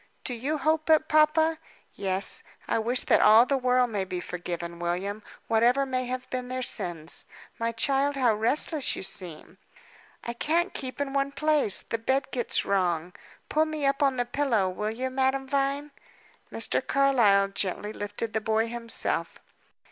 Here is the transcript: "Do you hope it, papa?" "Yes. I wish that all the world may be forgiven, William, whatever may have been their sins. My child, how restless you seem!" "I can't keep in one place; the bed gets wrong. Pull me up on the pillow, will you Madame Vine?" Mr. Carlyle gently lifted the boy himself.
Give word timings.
"Do 0.23 0.33
you 0.33 0.57
hope 0.57 0.89
it, 0.89 1.07
papa?" 1.07 1.59
"Yes. 1.93 2.41
I 2.67 2.79
wish 2.79 3.01
that 3.01 3.21
all 3.21 3.45
the 3.45 3.55
world 3.55 3.91
may 3.91 4.03
be 4.03 4.19
forgiven, 4.19 4.79
William, 4.79 5.21
whatever 5.47 5.85
may 5.85 6.05
have 6.07 6.27
been 6.31 6.47
their 6.47 6.63
sins. 6.63 7.25
My 7.59 7.71
child, 7.71 8.15
how 8.15 8.33
restless 8.33 8.95
you 8.95 9.03
seem!" 9.03 9.59
"I 10.23 10.33
can't 10.33 10.73
keep 10.73 10.99
in 10.99 11.13
one 11.13 11.31
place; 11.31 11.81
the 11.81 11.99
bed 11.99 12.31
gets 12.31 12.65
wrong. 12.65 13.13
Pull 13.47 13.65
me 13.65 13.85
up 13.85 14.01
on 14.01 14.15
the 14.15 14.25
pillow, 14.25 14.69
will 14.71 14.89
you 14.89 15.11
Madame 15.11 15.47
Vine?" 15.47 15.91
Mr. 16.51 16.81
Carlyle 16.87 17.49
gently 17.49 17.93
lifted 17.93 18.33
the 18.33 18.41
boy 18.41 18.67
himself. 18.69 19.37